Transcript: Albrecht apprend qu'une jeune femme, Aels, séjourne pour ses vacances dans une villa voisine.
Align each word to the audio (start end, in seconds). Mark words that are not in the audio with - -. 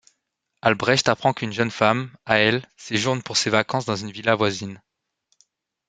Albrecht 0.63 1.09
apprend 1.09 1.31
qu'une 1.35 1.53
jeune 1.53 1.69
femme, 1.69 2.09
Aels, 2.25 2.65
séjourne 2.75 3.21
pour 3.21 3.37
ses 3.37 3.51
vacances 3.51 3.85
dans 3.85 3.95
une 3.97 4.09
villa 4.09 4.33
voisine. 4.33 4.81